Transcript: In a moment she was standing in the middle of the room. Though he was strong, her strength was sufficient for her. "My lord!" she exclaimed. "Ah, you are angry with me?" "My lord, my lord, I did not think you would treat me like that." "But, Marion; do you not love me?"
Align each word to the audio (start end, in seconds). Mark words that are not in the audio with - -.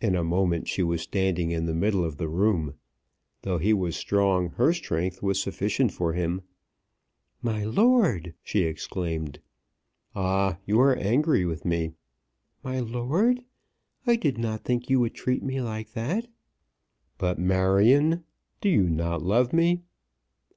In 0.00 0.14
a 0.14 0.22
moment 0.22 0.68
she 0.68 0.84
was 0.84 1.02
standing 1.02 1.50
in 1.50 1.66
the 1.66 1.74
middle 1.74 2.04
of 2.04 2.18
the 2.18 2.28
room. 2.28 2.74
Though 3.42 3.58
he 3.58 3.72
was 3.72 3.96
strong, 3.96 4.50
her 4.50 4.72
strength 4.72 5.24
was 5.24 5.42
sufficient 5.42 5.90
for 5.90 6.12
her. 6.14 6.38
"My 7.42 7.64
lord!" 7.64 8.34
she 8.44 8.60
exclaimed. 8.60 9.40
"Ah, 10.14 10.58
you 10.66 10.78
are 10.80 10.94
angry 10.94 11.44
with 11.44 11.64
me?" 11.64 11.94
"My 12.62 12.78
lord, 12.78 12.92
my 12.94 12.98
lord, 13.18 13.44
I 14.06 14.14
did 14.14 14.38
not 14.38 14.62
think 14.62 14.88
you 14.88 15.00
would 15.00 15.14
treat 15.14 15.42
me 15.42 15.60
like 15.60 15.94
that." 15.94 16.28
"But, 17.18 17.36
Marion; 17.40 18.22
do 18.60 18.68
you 18.68 18.88
not 18.88 19.20
love 19.20 19.52
me?" 19.52 19.80